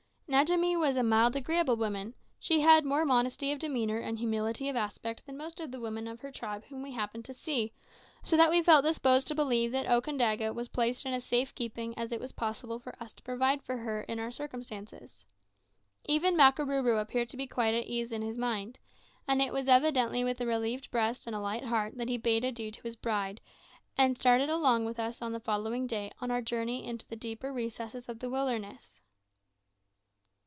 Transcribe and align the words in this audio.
Njamie 0.33 0.77
was 0.79 0.95
a 0.95 1.03
mild, 1.03 1.35
agreeable 1.35 1.75
woman. 1.75 2.13
She 2.39 2.61
had 2.61 2.85
more 2.85 3.03
modesty 3.03 3.51
of 3.51 3.59
demeanour 3.59 3.97
and 3.97 4.17
humility 4.17 4.69
of 4.69 4.77
aspect 4.77 5.25
than 5.25 5.35
the 5.35 5.43
most 5.43 5.59
of 5.59 5.71
the 5.71 5.79
women 5.81 6.07
of 6.07 6.21
her 6.21 6.31
tribe 6.31 6.63
whom 6.67 6.81
we 6.81 6.93
happened 6.93 7.25
to 7.25 7.33
see, 7.33 7.73
so 8.23 8.37
that 8.37 8.49
we 8.49 8.61
felt 8.61 8.85
disposed 8.85 9.27
to 9.27 9.35
believe 9.35 9.73
that 9.73 9.87
Okandaga 9.87 10.53
was 10.53 10.69
placed 10.69 11.05
in 11.05 11.11
as 11.13 11.25
safe 11.25 11.53
keeping 11.53 11.93
as 11.97 12.13
it 12.13 12.21
was 12.21 12.31
possible 12.31 12.79
for 12.79 12.95
us 13.03 13.11
to 13.15 13.23
provide 13.23 13.61
for 13.61 13.75
her 13.75 14.03
in 14.03 14.21
our 14.21 14.31
circumstances. 14.31 15.25
Even 16.05 16.37
Makarooroo 16.37 17.01
appeared 17.01 17.27
to 17.27 17.35
be 17.35 17.45
quite 17.45 17.73
at 17.75 17.87
ease 17.87 18.13
in 18.13 18.21
his 18.21 18.37
mind; 18.37 18.79
and 19.27 19.41
it 19.41 19.51
was 19.51 19.67
evidently 19.67 20.23
with 20.23 20.39
a 20.39 20.45
relieved 20.45 20.89
breast 20.91 21.27
and 21.27 21.35
a 21.35 21.41
light 21.41 21.65
heart 21.65 21.97
that 21.97 22.07
he 22.07 22.15
bade 22.15 22.45
adieu 22.45 22.71
to 22.71 22.83
his 22.83 22.95
bride, 22.95 23.41
and 23.97 24.17
started 24.17 24.49
along 24.49 24.85
with 24.85 24.97
us 24.97 25.21
on 25.21 25.33
the 25.33 25.41
following 25.41 25.85
day 25.85 26.09
on 26.21 26.31
our 26.31 26.41
journey 26.41 26.85
into 26.87 27.05
the 27.07 27.17
deeper 27.17 27.51
recesses 27.51 28.07
of 28.07 28.19
the 28.19 28.29
wilderness. 28.29 29.01